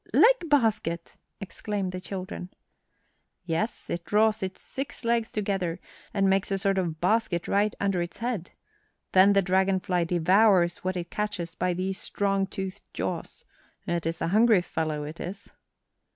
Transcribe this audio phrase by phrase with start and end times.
[0.15, 2.49] "Leg basket!" exclaimed the children.
[3.45, 5.79] "Yes; it draws its six legs together,
[6.11, 8.49] and makes a sort of basket right under its head.
[9.11, 13.45] Then the dragon fly devours what it catches by these strong toothed jaws.
[13.85, 15.51] It is a hungry fellow, it is."